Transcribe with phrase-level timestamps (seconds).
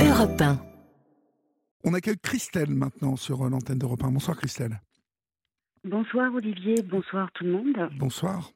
[0.00, 0.58] Europe 1.
[1.84, 4.12] On accueille Christelle maintenant sur euh, l'antenne d'Europe 1.
[4.12, 4.80] Bonsoir Christelle.
[5.82, 7.90] Bonsoir Olivier, bonsoir tout le monde.
[7.96, 8.50] Bonsoir.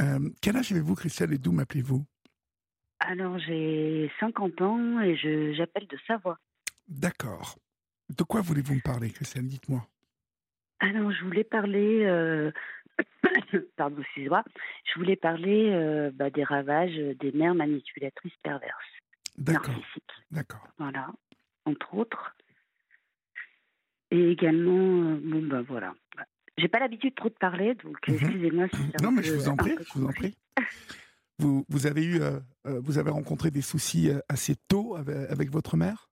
[0.00, 2.04] Euh, quel âge avez-vous Christelle et d'où m'appelez-vous?
[3.00, 6.38] Alors j'ai 50 ans et je, j'appelle de Savoie.
[6.88, 7.58] D'accord.
[8.16, 9.46] De quoi voulez-vous me parler Christelle?
[9.46, 9.86] Dites-moi.
[10.80, 12.50] Alors je voulais parler, euh,
[13.76, 14.44] pardon excusez-moi,
[14.84, 18.95] je voulais parler euh, bah, des ravages des mères manipulatrices perverses,
[19.38, 19.74] D'accord.
[20.78, 21.12] voilà,
[21.64, 22.36] entre autres.
[24.10, 25.94] Et également, euh, bon ben voilà.
[26.56, 28.14] J'ai pas l'habitude trop de parler, donc Mhm.
[28.14, 30.36] excusez-moi si Non mais je vous en prie, je vous en prie.
[31.38, 35.50] Vous, vous avez eu, euh, euh, vous avez rencontré des soucis assez tôt avec, avec
[35.50, 36.08] votre mère?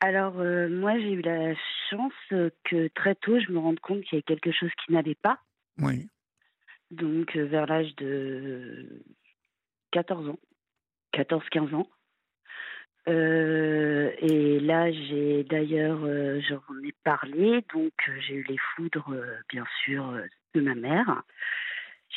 [0.00, 1.54] Alors, euh, moi, j'ai eu la
[1.90, 2.12] chance
[2.64, 5.38] que très tôt, je me rende compte qu'il y avait quelque chose qui n'allait pas.
[5.78, 6.08] Oui.
[6.90, 9.02] Donc, vers l'âge de
[9.92, 10.38] 14 ans,
[11.14, 11.88] 14-15 ans.
[13.06, 19.14] Euh, et là, j'ai d'ailleurs, euh, j'en ai parlé, donc euh, j'ai eu les foudres,
[19.50, 20.18] bien sûr,
[20.54, 21.22] de ma mère.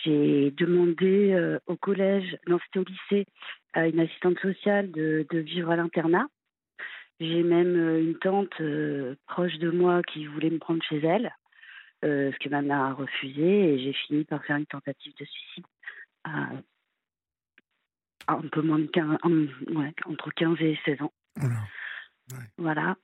[0.03, 3.25] J'ai demandé au collège, non, c'était au lycée,
[3.73, 6.27] à une assistante sociale de, vivre à l'internat.
[7.19, 8.61] J'ai même une tante
[9.25, 11.33] proche de moi qui voulait me prendre chez elle,
[12.03, 15.65] ce que ma mère a refusé, et j'ai fini par faire une tentative de suicide
[18.27, 19.31] un peu moins de 15, en-
[19.79, 21.13] ouais, entre 15 et 16 ans.
[21.35, 21.59] Voilà.
[22.57, 22.95] Voilà.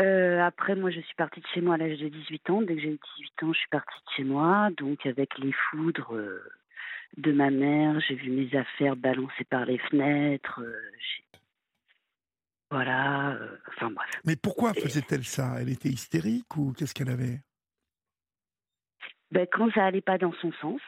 [0.00, 2.62] Euh, après, moi, je suis partie de chez moi à l'âge de 18 ans.
[2.62, 4.68] Dès que j'ai eu 18 ans, je suis partie de chez moi.
[4.76, 6.42] Donc, avec les foudres euh,
[7.16, 10.60] de ma mère, j'ai vu mes affaires balancées par les fenêtres.
[10.62, 10.80] euh,
[12.70, 13.38] voilà.
[13.68, 14.08] enfin, bref.
[14.24, 15.56] Mais pourquoi faisait-elle ça?
[15.60, 17.40] Elle était hystérique ou qu'est-ce qu'elle avait?
[19.32, 20.80] Ben, quand ça allait pas dans son sens,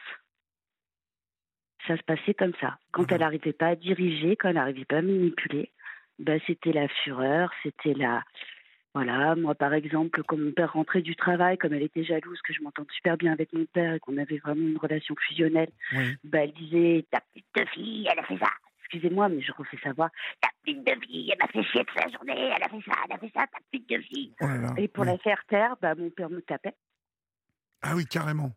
[1.87, 2.77] ça se passait comme ça.
[2.91, 3.07] Quand Mhm.
[3.11, 5.71] elle n'arrivait pas à diriger, quand elle n'arrivait pas à manipuler,
[6.19, 8.23] ben, c'était la fureur, c'était la...
[8.93, 12.53] Voilà, moi par exemple, quand mon père rentrait du travail, comme elle était jalouse que
[12.53, 16.15] je m'entende super bien avec mon père et qu'on avait vraiment une relation fusionnelle, Oui.
[16.23, 18.49] ben, elle disait Ta petite de fille, elle a fait ça.
[18.81, 20.11] Excusez-moi, mais je refais sa voix.
[20.41, 22.93] Ta petite de fille, elle m'a fait chier toute la journée, elle a fait ça,
[23.09, 24.31] elle a fait ça, ta petite de fille.
[24.41, 24.73] Oh là là.
[24.77, 25.09] Et pour oui.
[25.11, 26.75] la faire taire, ben, mon père me tapait.
[27.81, 28.51] Ah oui, carrément.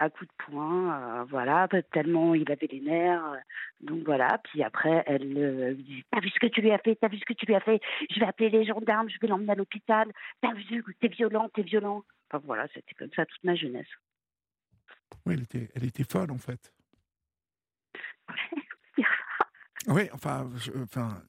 [0.00, 3.24] À coups de poing, euh, voilà, tellement il avait les nerfs.
[3.32, 3.36] euh,
[3.80, 6.96] donc voilà, puis après, elle euh, dit T'as vu ce que tu lui as fait
[6.96, 9.26] T'as vu ce que tu lui as fait Je vais appeler les gendarmes, je vais
[9.28, 10.10] l'emmener à l'hôpital.
[10.40, 12.04] T'as vu T'es violent, t'es violent.
[12.30, 13.88] Enfin voilà, c'était comme ça toute ma jeunesse.
[15.26, 16.72] Oui, elle était, elle était folle en fait.
[19.86, 21.22] Oui, enfin, je- enfin,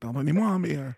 [0.00, 0.90] pardonnez-moi, hein, mais euh,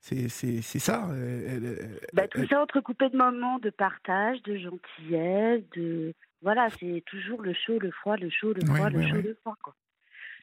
[0.00, 1.08] c'est, ça.
[1.12, 6.14] elle- elle- Bah, tout elle- ça entrecoupé de moments de partage, de gentillesse, de.
[6.42, 9.16] Voilà, c'est toujours le chaud, le froid, le chaud, le Ouais, froid, le ouais, chaud,
[9.16, 9.22] ouais.
[9.22, 9.74] le froid, quoi.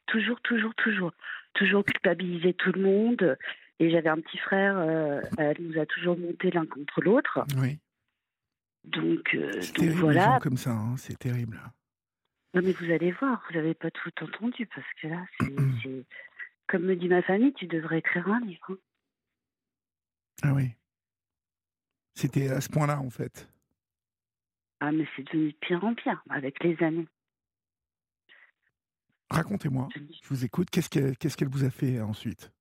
[0.08, 1.14] Toujours, toujours, toujours.
[1.54, 3.38] Toujours culpabiliser tout le monde.
[3.80, 7.46] Et j'avais un petit frère, euh, elle nous a toujours monté l'un contre l'autre.
[7.62, 7.80] oui.
[8.84, 10.22] Donc, euh, donc terrible, les voilà.
[10.26, 11.60] gens comme ça, hein, c'est terrible.
[12.54, 15.26] Non, mais vous allez voir, vous n'avez pas tout entendu parce que là,
[15.84, 16.06] c'est-
[16.68, 18.62] Comme me dit ma famille, tu devrais écrire un livre.
[18.70, 18.76] hein.
[20.48, 20.72] Ah oui.
[22.14, 23.50] C'était à ce point-là, en fait.
[24.80, 27.08] Ah, mais c'est devenu de pire en pire avec les années.
[29.30, 30.70] Racontez-moi, je vous écoute.
[30.70, 32.52] Qu'est-ce qu'elle, qu'est-ce qu'elle vous a fait ensuite?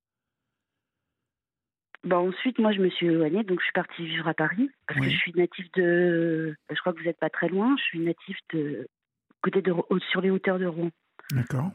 [2.04, 5.00] Bon, ensuite, moi, je me suis éloignée, donc je suis partie vivre à Paris parce
[5.00, 5.06] Oui.
[5.06, 6.56] que je suis native de.
[6.70, 7.76] Je crois que vous n'êtes pas très loin.
[7.78, 8.88] Je suis native de
[9.42, 9.74] côté de
[10.10, 10.90] sur les hauteurs de Rouen.
[11.32, 11.70] D'accord.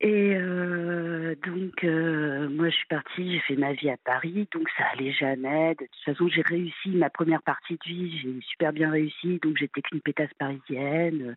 [0.00, 4.68] Et euh, donc, euh, moi, je suis partie, j'ai fait ma vie à Paris, donc
[4.76, 5.74] ça allait jamais.
[5.74, 9.56] De toute façon, j'ai réussi ma première partie de vie, j'ai super bien réussi, donc
[9.58, 11.34] j'étais qu'une pétasse parisienne.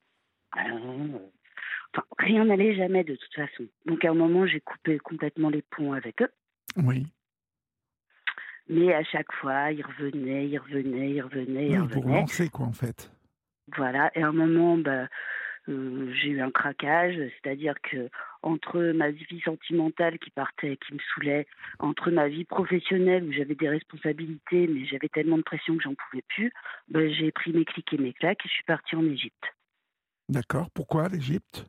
[0.58, 1.08] Euh,
[1.94, 3.64] enfin, rien n'allait jamais de toute façon.
[3.88, 6.32] Donc, à un moment, j'ai coupé complètement les ponts avec eux.
[6.78, 7.08] Oui.
[8.70, 12.14] Mais à chaque fois, ils revenaient, ils revenaient, ils revenaient, ils Oui, revenaient.
[12.18, 13.12] relancez, quoi, en fait.
[13.76, 14.12] Voilà.
[14.14, 15.08] Et à un moment, bah,
[15.68, 18.10] euh, j'ai eu un craquage, c'est-à-dire que
[18.44, 21.48] entre ma vie sentimentale qui partait, qui me saoulait,
[21.80, 25.96] entre ma vie professionnelle où j'avais des responsabilités, mais j'avais tellement de pression que j'en
[25.96, 26.52] pouvais plus,
[26.88, 29.44] bah, j'ai pris mes clics et mes claques et je suis partie en Égypte.
[30.30, 30.70] D'accord.
[30.74, 31.66] Pourquoi l'Égypte?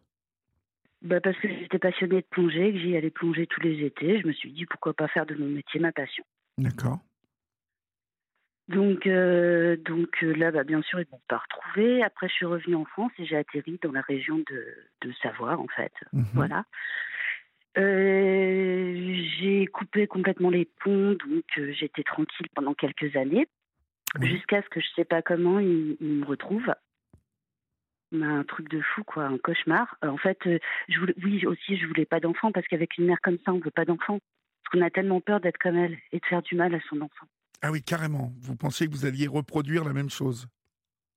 [1.03, 4.21] Bah, parce que j'étais passionnée de plongée, que j'y allais plonger tous les étés.
[4.21, 6.25] Je me suis dit pourquoi pas faire de mon métier ma passion.
[6.59, 7.01] D'accord.
[8.73, 12.03] Donc, euh, donc euh, là, bah, bien sûr, ils m'ont pas retrouvé.
[12.03, 14.67] Après, je suis revenue en France et j'ai atterri dans la région de,
[15.03, 15.93] de Savoie, en fait.
[16.13, 16.25] Mhm.
[16.33, 16.65] Voilà.
[17.79, 23.47] Euh, j'ai coupé complètement les ponts, donc euh, j'étais tranquille pendant quelques années,
[24.21, 26.75] jusqu'à ce que je sais pas comment ils, ils me retrouvent.
[28.15, 29.97] Un truc de fou, quoi, un cauchemar.
[30.03, 30.39] En fait,
[30.89, 33.59] je voulais, oui, aussi, je voulais pas d'enfant parce qu'avec une mère comme ça, on
[33.59, 34.19] veut pas d'enfant.
[34.71, 37.27] qu'on a tellement peur d'être comme elle et de faire du mal à son enfant.
[37.63, 38.33] Ah oui, carrément.
[38.41, 40.49] Vous pensiez que vous alliez reproduire la même chose?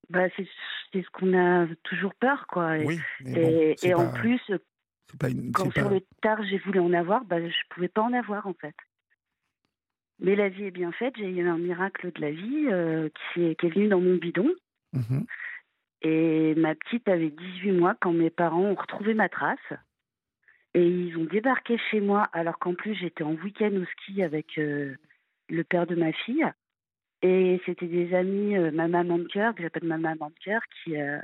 [0.10, 0.48] Bah, C'est
[1.02, 2.78] ce qu'on a toujours peur, quoi.
[2.78, 4.40] Et, Oui, bon, et, en plus,
[5.20, 8.02] pas une- quand sur pas- le tard j'ai voulu en avoir, bah, je pouvais pas
[8.02, 8.76] en avoir en fait.
[10.20, 13.44] Mais la vie est bien faite, j'ai eu un miracle de la vie euh, qui,
[13.44, 14.50] est, qui est venu dans mon bidon.
[14.94, 15.26] Mhm.
[16.04, 19.58] Et ma petite avait 18 mois quand mes parents ont retrouvé ma trace.
[20.74, 24.58] Et ils ont débarqué chez moi alors qu'en plus j'étais en week-end au ski avec
[24.58, 24.96] euh,
[25.50, 26.46] le père de ma fille.
[27.22, 30.62] Et c'était des amis, euh, ma maman de cœur, que j'appelle ma maman de cœur,
[30.84, 31.20] qui, euh,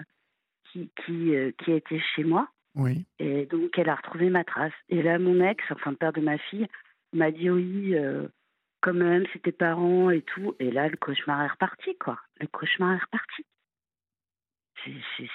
[0.71, 2.47] qui, qui, euh, qui était chez moi.
[2.75, 3.05] Oui.
[3.19, 4.73] Et donc, elle a retrouvé ma trace.
[4.89, 6.67] Et là, mon ex, enfin le père de ma fille,
[7.13, 8.27] m'a dit oui, euh,
[8.79, 10.55] quand même, c'est tes parents et tout.
[10.59, 12.19] Et là, le cauchemar est reparti, quoi.
[12.39, 13.45] Le cauchemar est reparti.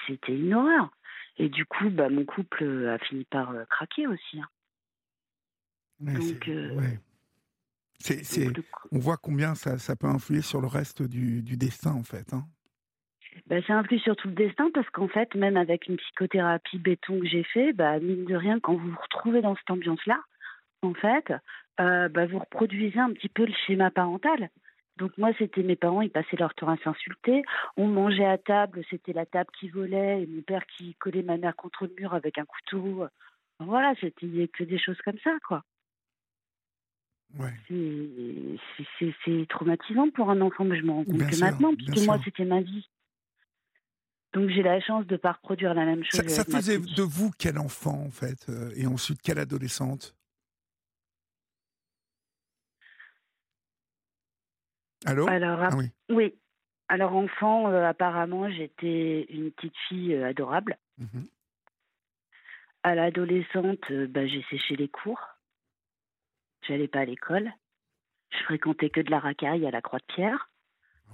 [0.07, 0.89] C'était une horreur.
[1.37, 4.39] Et du coup, bah, mon couple a fini par craquer aussi.
[4.41, 4.47] hein.
[6.01, 6.99] Ouais, Donc, c'est- ouais.
[8.91, 12.33] On voit combien ça, ça peut influer sur le reste du, du destin, en fait.
[12.33, 12.45] hein.
[13.47, 17.19] bah, ça influe sur tout le destin parce qu'en fait, même avec une psychothérapie béton
[17.19, 20.19] que j'ai fait, bah, mine de rien, quand vous vous retrouvez dans cette ambiance-là,
[20.81, 21.31] en fait,
[21.79, 24.49] euh, bah, vous reproduisez un petit peu le schéma parental.
[24.97, 27.43] Donc moi, c'était mes parents, ils passaient leur temps à s'insulter.
[27.77, 31.37] On mangeait à table, c'était la table qui volait et mon père qui collait ma
[31.37, 33.05] mère contre le mur avec un couteau.
[33.59, 35.63] Voilà, c'était que des choses comme ça, quoi.
[37.37, 37.53] Ouais.
[37.67, 41.97] C'est- traumatisant pour un enfant, mais je me rends compte Bien que sûr, maintenant, puisque
[42.05, 42.87] moi, c'était ma vie.
[44.33, 46.21] Donc j'ai la chance de ne pas reproduire la même chose.
[46.27, 50.15] Ça, ça faisait de vous quel enfant, en fait, euh, et ensuite quelle adolescente?
[55.05, 55.27] Allô?
[55.27, 55.91] Alors, Ah oui.
[56.09, 56.35] oui.
[56.89, 60.77] Alors enfant, euh, apparemment, j'étais une petite fille euh, adorable.
[60.97, 61.27] Mhm.
[62.83, 65.19] À l'adolescente, bah, j'ai séché les cours.
[66.67, 67.51] J'allais pas à l'école.
[68.31, 70.49] Je fréquentais que de la racaille à la Croix-de-Pierre.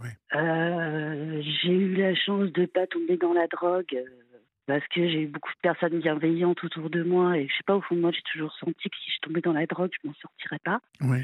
[0.01, 0.17] Ouais.
[0.35, 5.21] Euh, j'ai eu la chance de pas tomber dans la drogue euh, parce que j'ai
[5.21, 8.01] eu beaucoup de personnes bienveillantes autour de moi et je sais pas au fond de
[8.01, 10.79] moi j'ai toujours senti que si je tombais dans la drogue je m'en sortirais pas.
[11.01, 11.19] Oui.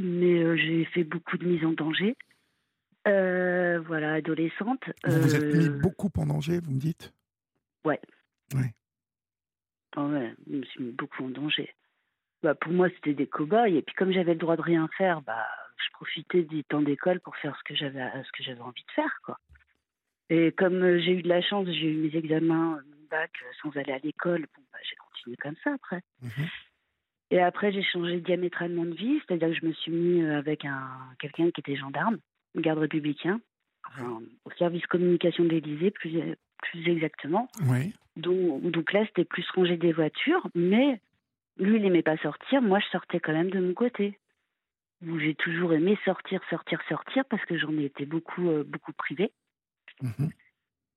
[0.00, 2.16] Mais euh, j'ai fait beaucoup de mise en danger.
[3.06, 4.82] Voilà, adolescente.
[5.04, 7.12] Vous vous êtes mis beaucoup en danger, vous me dites?
[9.96, 11.74] Ah ouais, je me suis mis beaucoup en danger.
[12.42, 13.68] Bah, pour moi, c'était des cow-boys.
[13.68, 15.46] Et puis, comme j'avais le droit de rien faire, bah,
[15.76, 18.92] je profitais du temps d'école pour faire ce que j'avais ce que j'avais envie de
[18.92, 19.20] faire.
[19.24, 19.38] Quoi.
[20.30, 23.30] Et comme euh, j'ai eu de la chance, j'ai eu mes examens, euh, mon bac,
[23.42, 26.02] euh, sans aller à l'école, bon, bah, j'ai continué comme ça après.
[26.22, 26.46] Mhm.
[27.32, 30.88] Et après, j'ai changé diamétralement de vie, c'est-à-dire que je me suis mis avec un
[31.20, 32.18] quelqu'un qui était gendarme,
[32.56, 33.40] garde républicain,
[33.88, 36.12] enfin, au service communication de l'Élysée, plus,
[36.62, 37.48] plus exactement.
[37.66, 37.92] Oui.
[38.16, 41.00] Donc, donc là, c'était plus ranger des voitures, mais
[41.60, 42.62] lui, il n'aimait pas sortir.
[42.62, 44.18] Moi, je sortais quand même de mon côté.
[45.18, 49.32] J'ai toujours aimé sortir, sortir, sortir, parce que j'en ai été beaucoup, euh, beaucoup privée.
[50.02, 50.30] Mhm.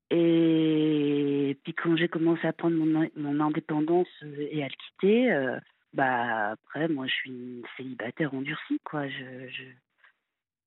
[0.10, 5.32] Et puis quand j'ai commencé à prendre mon, mon indépendance euh, et à le quitter,
[5.32, 5.58] euh,
[5.94, 9.08] bah après, moi, je suis une célibataire endurcie, quoi.
[9.08, 9.64] Je, je,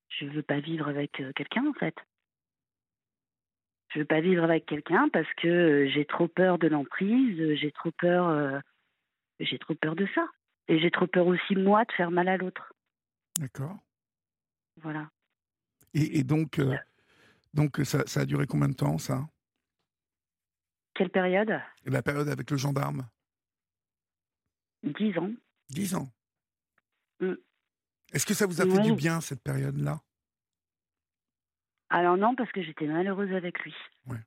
[0.09, 1.95] je veux pas vivre avec quelqu'un, en fait.
[3.89, 7.91] Je veux pas vivre avec quelqu'un parce que j'ai trop peur de l'emprise, j'ai trop
[7.91, 8.61] peur,
[9.39, 10.27] j'ai trop peur de ça,
[10.67, 12.73] et j'ai trop peur aussi moi de faire mal à l'autre.
[13.39, 13.77] D'accord.
[14.77, 15.09] Voilà.
[15.93, 16.75] Et, et donc, euh,
[17.53, 19.27] donc ça, ça a duré combien de temps, ça?
[20.93, 21.59] Quelle période?
[21.85, 23.07] La période avec le gendarme
[24.83, 25.31] Dix ans.
[25.69, 26.09] Dix ans.
[27.19, 27.33] Mm.
[28.13, 30.01] Est-ce que ça vous a fait du bien, cette période-là?
[31.89, 33.75] Alors non, parce que j'étais malheureuse avec lui.
[34.05, 34.19] Ouais.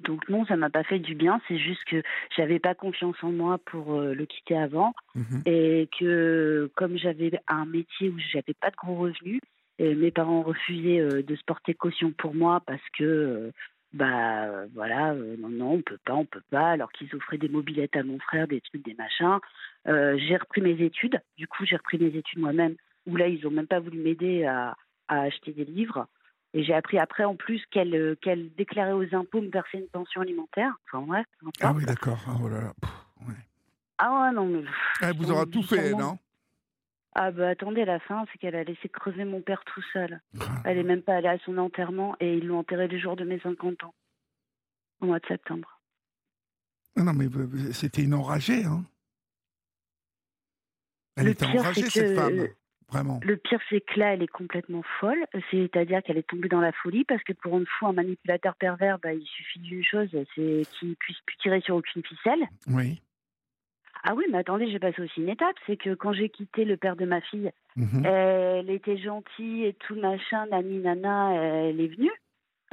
[0.00, 1.40] Donc non, ça m'a pas fait du bien.
[1.48, 2.02] C'est juste que
[2.36, 5.42] j'avais pas confiance en moi pour euh, le quitter avant Mhm.
[5.46, 9.40] et que comme j'avais un métier où j'avais pas de gros revenus,
[9.78, 13.50] et mes parents refusaient euh, de se porter caution pour moi parce que euh,
[13.92, 17.96] bah voilà, non non, on peut pas, on peut pas, alors qu'ils offraient des mobilettes
[17.96, 19.38] à mon frère, des trucs, des machins.
[19.86, 21.18] J'ai repris mes études.
[21.38, 22.74] Du coup, j'ai repris mes études moi-même.
[23.06, 24.76] Où là, ils ont même pas voulu m'aider à,
[25.08, 26.08] à acheter des livres.
[26.58, 29.88] Et j'ai appris après en plus qu'elle euh, qu'elle déclarait aux impôts me verser une
[29.88, 30.72] pension alimentaire.
[30.86, 31.26] Enfin bref.
[31.40, 32.18] peu Ah oui, d'accord.
[32.26, 32.72] Ah, oh là là.
[32.80, 32.90] Pff,
[33.28, 33.34] ouais.
[33.98, 34.64] Ah ouais, non mais.
[35.02, 36.18] Elle vous aura tout fait, non?
[37.14, 40.20] Ah bah attendez, la fin, c'est qu'elle a laissé crever mon père tout seul.
[40.40, 43.16] Ah, Elle est même pas allée à son enterrement et ils l'ont enterré le jour
[43.16, 43.94] de mes 50 ans,
[45.00, 45.78] au mois de septembre.
[46.96, 47.26] Non, non, mais
[47.72, 48.82] c'était une enragée, hein
[51.16, 52.48] Elle Le était pire, enragée, c'est cette que- femme.
[52.90, 53.18] Vraiment.
[53.24, 55.26] Le pire, c'est que là, elle est complètement folle.
[55.50, 58.98] C'est-à-dire qu'elle est tombée dans la folie parce que pour une fois, un manipulateur pervers,
[59.00, 62.46] bah, il suffit d'une chose, c'est qu'il puisse plus tirer sur aucune ficelle.
[62.68, 63.02] Oui.
[64.04, 65.56] Ah oui, mais attendez, j'ai passé aussi une étape.
[65.66, 68.06] C'est que quand j'ai quitté le père de ma fille, Mhm.
[68.06, 72.12] elle était gentille et tout machin, nani nana, elle est venue.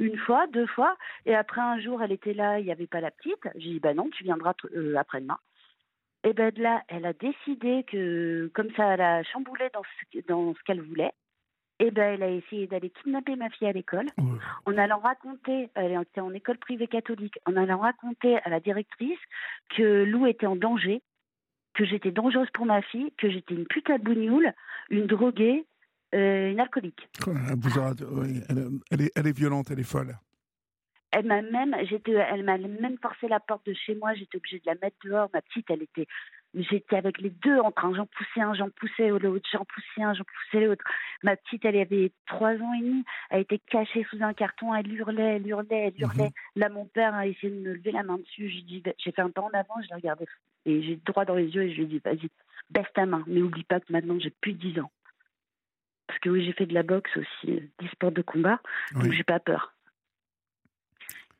[0.00, 0.96] Une fois, deux fois.
[1.26, 3.48] Et après, un jour, elle était là, il n'y avait pas la petite.
[3.56, 5.38] J'ai dit, bah non, tu viendras euh, après-demain.
[6.24, 10.20] Et ben de là, elle a décidé que, comme ça, elle a chamboulé dans ce,
[10.26, 11.12] dans ce qu'elle voulait.
[11.80, 14.06] Et ben elle a essayé d'aller kidnapper ma fille à l'école.
[14.64, 19.18] En allant raconter, elle était en école privée catholique, en allant raconter à la directrice
[19.76, 21.02] que Lou était en danger,
[21.74, 24.52] que j'étais dangereuse pour ma fille, que j'étais une putain de bougnoule,
[24.90, 25.66] une droguée,
[26.14, 27.08] euh, une alcoolique.
[27.26, 30.14] elle, vous aura- oui, elle- elle est, elle est violente, elle est folle.
[31.16, 34.14] Elle m'a même, j'étais, elle m'a même forcé la porte de chez moi.
[34.14, 35.30] J'étais obligée de la mettre dehors.
[35.32, 36.06] Ma petite, elle était,
[36.54, 37.94] j'étais avec les deux en train.
[37.94, 40.84] J'en poussais un, j'en poussais l'autre, j'en poussais un, j'en poussais l'autre.
[41.22, 43.04] Ma petite, elle avait trois ans et demi.
[43.30, 44.74] Elle était cachée sous un carton.
[44.74, 46.32] Elle hurlait, elle hurlait, elle hurlait.
[46.56, 48.48] Là, mon père a essayé de me lever la main dessus.
[48.48, 49.80] J'ai dit, j'ai fait un pas en avant.
[49.82, 50.26] Je l'ai regardé
[50.66, 52.28] et j'ai droit dans les yeux et je lui ai dit, vas-y,
[52.70, 53.22] baisse ta main.
[53.26, 54.90] Mais oublie pas que maintenant j'ai plus de 10 ans.
[56.06, 57.46] Parce que oui, j'ai fait de la boxe aussi,
[57.78, 58.60] des sports de combat.
[58.92, 59.12] Donc Oui.
[59.16, 59.73] j'ai pas peur.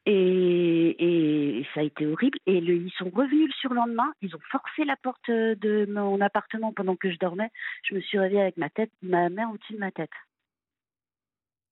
[0.06, 2.38] Et, et ça a été horrible.
[2.46, 4.12] Et le- ils sont revenus le surlendemain.
[4.20, 7.50] Ils ont forcé la porte de mon appartement pendant que je dormais.
[7.84, 10.10] Je me suis réveillée avec ma tête, ma mère au-dessus de ma tête.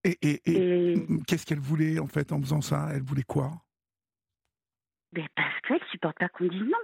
[0.05, 0.95] Et, et-
[1.29, 2.89] qu'est-ce qu'elle voulait en fait en faisant ça?
[2.95, 3.51] Elle voulait quoi?
[5.13, 6.79] Mais parce qu'elle supporte pas qu'on dise non.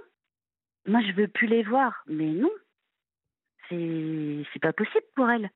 [0.85, 2.51] Moi, je veux plus les voir, mais non.
[3.67, 5.49] C'est c'est pas possible pour elle.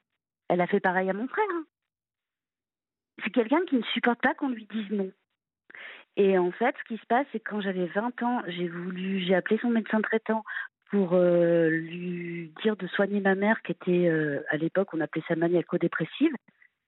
[0.50, 1.46] Elle a fait pareil à mon frère.
[1.52, 1.66] hein.
[3.24, 5.12] C'est quelqu'un qui ne supporte pas qu'on lui dise non.
[6.16, 9.20] Et en fait, ce qui se passe, c'est que quand j'avais 20 ans, j'ai voulu,
[9.26, 10.44] j'ai appelé son médecin traitant
[10.92, 15.24] pour euh, lui dire de soigner ma mère, qui était euh, à l'époque, on appelait
[15.28, 16.34] ça maniaco-dépressive.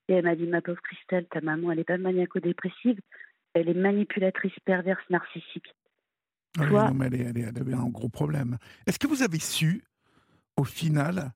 [0.07, 2.99] Et elle m'a dit, ma pauvre Christelle, ta maman, elle n'est pas maniaco-dépressive,
[3.55, 5.73] elle est manipulatrice perverse narcissique.
[6.59, 8.57] Ah Toi- non, mais elle, est- elle est- elle avait un gros problème.
[8.85, 9.83] Est-ce que vous avez su,
[10.55, 11.31] au final,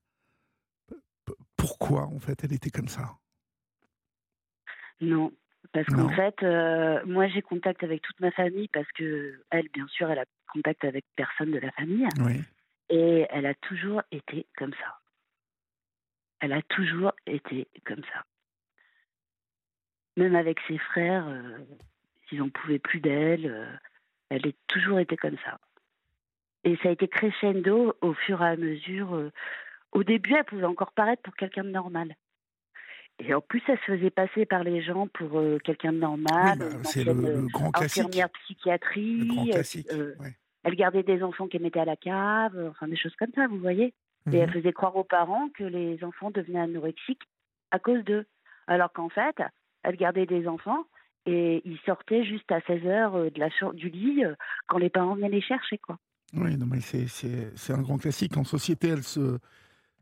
[1.56, 3.16] pourquoi en fait elle était comme ça?
[5.00, 5.32] Non,
[5.72, 9.86] parce qu'en fait, euh, moi j'ai contact avec toute ma famille parce que elle, bien
[9.88, 12.40] sûr, elle a contact avec personne de la famille Oui.
[12.88, 14.98] et elle a toujours été comme ça.
[16.40, 18.24] Elle a toujours été comme ça.
[20.16, 21.58] Même avec ses frères, euh,
[22.32, 23.46] ils n'en pouvaient plus d'elle.
[23.46, 23.66] euh,
[24.30, 25.58] elle a toujours été comme ça.
[26.64, 29.30] Et ça a été crescendo au fur et à mesure.
[29.92, 32.14] au début, elle pouvait encore paraître pour quelqu'un de normal.
[33.20, 36.58] Et en plus, elle se faisait passer par les gens pour euh, quelqu'un de normal.
[36.62, 38.02] Oui, bah, c'est le, le grand classique.
[38.02, 39.18] infirmière psychiatrie.
[39.18, 39.86] Le grand euh, classique.
[39.92, 40.36] euh, ouais.
[40.64, 43.46] elle gardait des enfants qu'elle mettait à la cave, euh, enfin des choses comme ça,
[43.46, 43.92] vous voyez.
[44.32, 44.54] Et elle Mhm.
[44.54, 47.22] faisait croire aux parents que les enfants devenaient anorexiques
[47.70, 48.26] à cause d'eux.
[48.66, 49.36] Alors qu'en fait,
[49.82, 50.84] elle gardait des enfants
[51.26, 54.34] et ils sortaient juste à 16 heures euh, de la chambre, du lit euh,
[54.66, 55.98] quand les parents venaient les chercher, quoi.
[56.34, 58.36] Oui, non, mais c'est- un grand classique.
[58.36, 59.38] En société, elle se,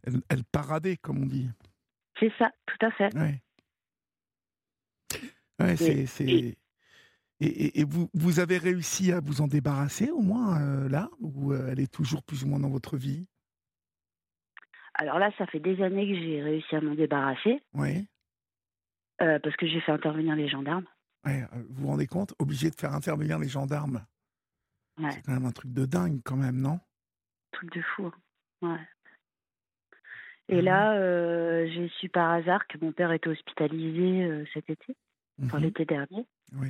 [0.07, 1.49] elle, elle paradait, comme on dit.
[2.21, 3.15] C'est ça, tout à fait.
[3.15, 3.43] Ouais.
[5.61, 6.57] Ouais, c'est, c'est-
[7.41, 11.09] Et, et- et vous, vous avez réussi à vous en débarrasser au moins euh, là
[11.21, 13.27] Ou euh, elle est toujours plus ou moins dans votre vie?
[14.95, 18.09] Alors là, ça fait des années que j'ai réussi à m'en débarrasser Oui.
[19.23, 20.87] euh, parce que j'ai fait intervenir les gendarmes.
[21.25, 22.35] Ouais, vous vous rendez compte?
[22.41, 24.05] Obligé de faire intervenir les gendarmes.
[24.99, 26.81] Ouais, C'est quand même un truc de dingue, quand même, non?
[27.53, 28.07] Truc de fou.
[28.07, 28.13] hein.
[28.63, 28.89] Ouais.
[30.49, 30.65] Et Mhm.
[30.65, 34.95] là, euh, j'ai su par hasard que mon père était hospitalisé euh, cet été,
[35.45, 35.65] enfin Mhm.
[35.65, 36.27] l'été dernier.
[36.55, 36.69] Oui.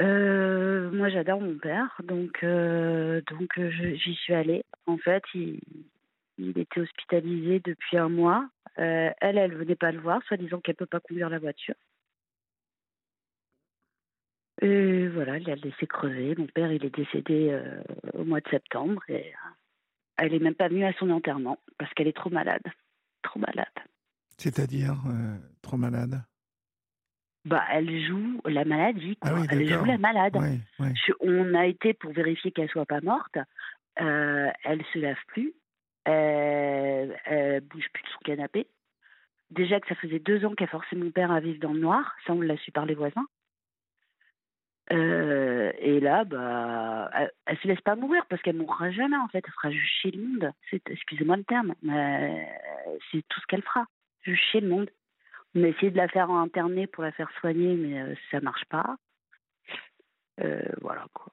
[0.00, 4.62] Euh, moi, j'adore mon père, donc euh, donc j'y suis allée.
[4.86, 5.60] En fait, il,
[6.38, 8.48] il était hospitalisé depuis un mois.
[8.76, 11.74] Elle, elle venait pas le voir, soi-disant qu'elle peut pas conduire la voiture.
[14.60, 16.34] Et voilà, elle l'a laissé crever.
[16.36, 17.58] Mon père, il est décédé
[18.12, 19.32] au mois de septembre et
[20.18, 22.62] elle est même pas venue à son enterrement parce qu'elle est trop malade,
[23.22, 23.66] trop malade.
[24.38, 26.22] C'est-à-dire euh, trop malade?
[27.44, 29.30] Bah, elle joue la maladie, quoi.
[29.32, 30.36] Ah oui, elle joue la malade.
[30.36, 30.88] Oui, oui.
[31.06, 33.38] Je- on a été pour vérifier qu'elle soit pas morte.
[34.00, 35.54] Euh, elle se lave plus.
[36.08, 38.66] Euh, elle bouge plus de son canapé.
[39.50, 42.16] Déjà que ça faisait deux ans qu'elle forçait mon père à vivre dans le noir.
[42.26, 43.26] Ça, on l'a su par les voisins.
[45.86, 49.28] Euh, et là, bah, elle, elle se laisse pas mourir parce qu'elle mourra jamais en
[49.28, 49.44] fait.
[49.46, 50.52] Elle fera juste chier le monde.
[50.72, 52.48] Excusez-moi le terme, mais
[53.10, 53.86] c'est tout ce qu'elle fera.
[54.22, 54.90] Juste chier le monde.
[55.54, 58.64] On a essayé de la faire interner pour la faire soigner, mais euh, ça marche
[58.66, 58.96] pas.
[60.40, 61.32] Euh, voilà quoi.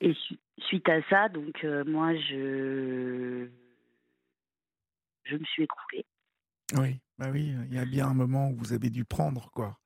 [0.00, 3.48] Et su- suite à ça, donc euh, moi je
[5.24, 6.06] je me suis écroulée.
[6.78, 9.78] Oui, bah oui, il y a bien un moment où vous avez dû prendre, quoi.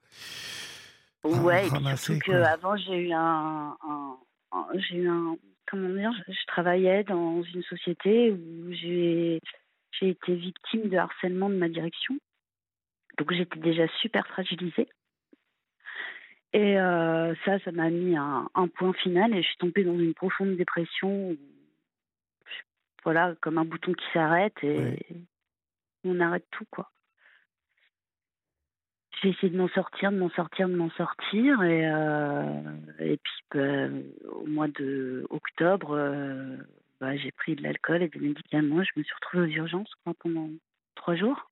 [1.24, 4.18] Ah, Ouais, et puis surtout qu'avant j'ai eu un, un-
[4.52, 9.40] un- j'ai eu un comment dire, je, travaillais dans une société où j'ai
[9.92, 12.16] j'ai été victime de harcèlement de ma direction.
[13.18, 14.88] Donc j'étais déjà super fragilisée.
[16.52, 19.98] Et euh, ça, ça m'a mis un, un, point final et je suis tombée dans
[19.98, 21.36] une profonde dépression.
[23.04, 24.98] voilà, comme un bouton qui s'arrête et
[26.04, 26.90] on arrête tout, quoi.
[29.20, 31.62] J'ai essayé de m'en sortir, de m'en sortir, de m'en sortir.
[31.62, 32.62] Et, euh,
[33.00, 33.88] et puis, bah,
[34.30, 36.56] au mois de euh,
[37.00, 38.82] bah, j'ai pris de l'alcool et des médicaments.
[38.84, 40.48] Je me suis retrouvée aux urgences pendant
[40.94, 41.50] trois jours.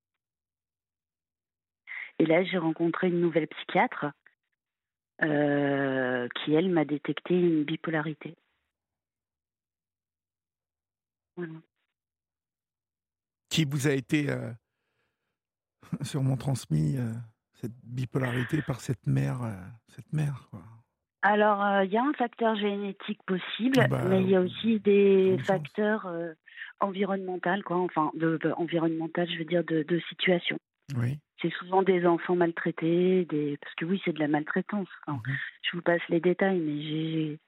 [2.19, 4.07] Et là, j'ai rencontré une nouvelle psychiatre
[5.23, 8.35] euh, qui, elle, m'a détecté une bipolarité.
[13.49, 14.27] Qui vous a été
[16.01, 16.97] sûrement transmis
[17.61, 19.39] cette bipolarité par cette mère,
[19.87, 20.61] cette mère quoi.
[21.23, 25.37] Alors, il y a un facteur génétique possible, bah, mais il y a aussi des
[25.43, 26.07] facteurs
[26.79, 27.77] environnementaux, quoi.
[27.77, 30.57] Enfin, de, environnemental, je veux dire, de, de situation.
[30.95, 33.57] Oui c'est souvent des enfants maltraités, des...
[33.61, 34.87] parce que oui, c'est de la maltraitance.
[35.07, 35.19] Mhm.
[35.61, 37.39] Je vous passe les détails, mais j'ai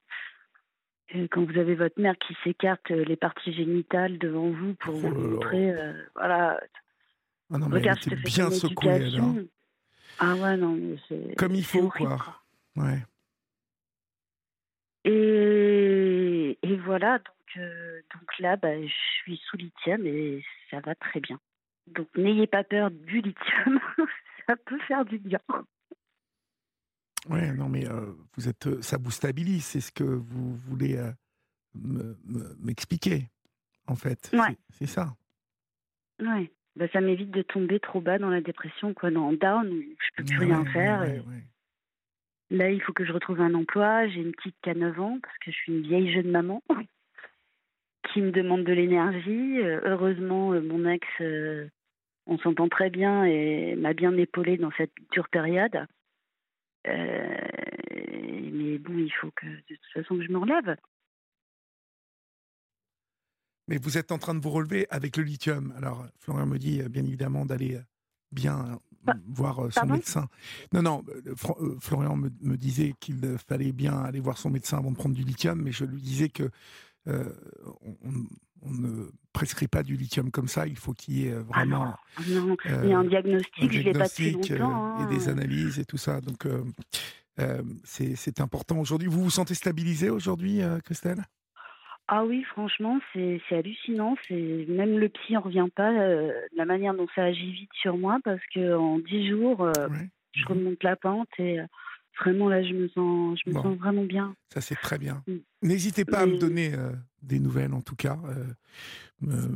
[1.15, 4.95] euh, quand vous avez votre mère qui s'écarte euh, les parties génitales devant vous pour
[4.95, 6.59] oh vous montrer, euh, voilà.
[7.51, 9.09] Ah non, mais Regarde, te fais bien secoué
[10.19, 11.35] Ah ouais, non, mais c'est.
[11.37, 12.17] Comme il faut, quoi.
[12.75, 13.03] Ouais.
[15.05, 17.65] Et, et voilà, donc,
[18.13, 21.39] donc là, bah, je suis sous lithium et ça va très bien.
[21.87, 23.79] Donc n'ayez pas peur du lithium,
[24.47, 25.39] ça peut faire du bien.
[27.27, 30.97] Ouais, non, mais euh, vous êtes, euh, ça vous stabilise, c'est ce que vous voulez
[30.97, 31.11] euh,
[32.59, 33.29] m'expliquer,
[33.87, 34.29] en fait.
[34.33, 34.57] Ouais.
[34.71, 35.15] C'est ça.
[36.21, 36.51] Ouais.
[36.79, 40.09] Bah, ça m'évite de tomber trop bas dans la dépression, quoi, dans down, où je
[40.15, 41.05] peux plus rien faire.
[42.51, 44.07] Là, il faut que je retrouve un emploi.
[44.07, 46.63] J'ai une petite qui a 9 ans, parce que je suis une vieille jeune maman
[48.13, 49.59] qui me demande de l'énergie.
[49.61, 51.05] heureusement, mon ex
[52.29, 55.85] on s'entend très bien et m'a bien épaulé dans cette dure période.
[56.87, 57.37] Euh,
[58.53, 60.77] mais bon, il faut que de toute façon que je me relève.
[63.69, 65.73] Mais vous êtes en train de vous relever avec le lithium.
[65.77, 67.79] Alors, Florian me dit bien évidemment d'aller
[68.31, 68.79] bien
[69.27, 70.27] voir euh, son médecin.
[70.73, 74.91] Non, non, euh, Florian me, me disait qu'il fallait bien aller voir son médecin avant
[74.91, 76.51] de prendre du lithium, mais je lui disais que
[77.07, 77.23] euh,
[78.61, 80.67] on, ne prescrit pas du lithium comme ça.
[80.67, 81.95] Il faut qu'il y ait euh, ah vraiment.
[82.27, 84.99] non, il y a un diagnostic, je l'ai pas depuis longtemps.
[84.99, 85.31] Euh, et des hein.
[85.31, 86.19] analyses et tout ça.
[86.19, 86.45] Donc,
[87.85, 89.07] c'est important aujourd'hui.
[89.07, 91.23] Vous vous sentez stabilisé aujourd'hui, Christelle?
[92.11, 94.15] Ah oui, franchement, c'est hallucinant.
[94.27, 98.17] C'est même le psy en revient pas la manière dont ça agit vite sur moi
[98.23, 99.71] parce que en dix jours,
[100.33, 101.59] je remonte la pente et
[102.19, 104.35] vraiment là, je me sens, je me sens vraiment bien.
[104.53, 105.23] Ça, c'est très bien.
[105.27, 105.37] Mm.
[105.63, 106.91] N'hésitez pas à me donner euh,
[107.21, 109.47] des nouvelles, en tout cas, euh,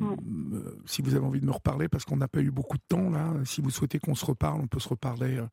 [0.86, 3.10] si vous avez envie de me reparler, parce qu'on n'a pas eu beaucoup de temps
[3.10, 3.34] là.
[3.46, 5.48] Si vous souhaitez qu'on se reparle, on peut se reparler euh,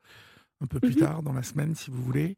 [0.62, 1.00] un peu plus mhm.
[1.00, 2.36] tard dans la semaine, si vous voulez.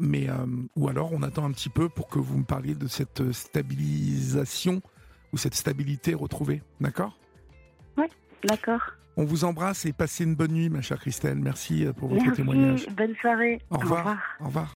[0.00, 0.28] Mais
[0.76, 4.82] ou alors, on attend un petit peu pour que vous me parliez de cette stabilisation
[5.32, 6.62] ou cette stabilité retrouvée.
[6.80, 7.18] D'accord?
[7.96, 8.06] Oui,
[8.44, 8.80] d'accord.
[9.16, 11.38] On vous embrasse et passez une bonne nuit, ma chère Christelle.
[11.38, 12.86] Merci euh, pour votre témoignage.
[12.96, 13.60] Bonne soirée.
[13.70, 14.16] Au revoir.
[14.40, 14.66] Au revoir.